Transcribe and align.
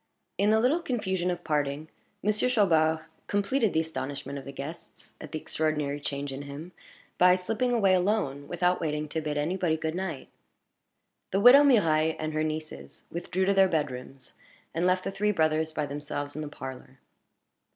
In 0.39 0.49
the 0.49 0.59
little 0.59 0.79
confusion 0.81 1.29
of 1.29 1.43
parting, 1.43 1.87
Monsieur 2.23 2.49
Chaubard 2.49 3.01
completed 3.27 3.71
the 3.71 3.81
astonishment 3.81 4.39
of 4.39 4.45
the 4.45 4.51
guests 4.51 5.15
at 5.21 5.31
the 5.31 5.37
extraordinary 5.37 5.99
change 5.99 6.33
in 6.33 6.41
him, 6.41 6.71
by 7.19 7.35
slipping 7.35 7.71
away 7.71 7.93
alone, 7.93 8.47
without 8.47 8.81
waiting 8.81 9.07
to 9.09 9.21
bid 9.21 9.37
any 9.37 9.57
body 9.57 9.77
good 9.77 9.93
night. 9.93 10.29
The 11.29 11.39
widow 11.39 11.61
Mirailhe 11.61 12.15
and 12.17 12.33
her 12.33 12.43
nieces 12.43 13.03
withdrew 13.11 13.45
to 13.45 13.53
their 13.53 13.69
bedrooms, 13.69 14.33
and 14.73 14.87
left 14.87 15.03
the 15.03 15.11
three 15.11 15.31
brothers 15.31 15.71
by 15.71 15.85
themselves 15.85 16.35
in 16.35 16.41
the 16.41 16.47
parlor. 16.49 16.97